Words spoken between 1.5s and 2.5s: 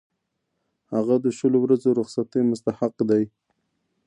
ورځو رخصتۍ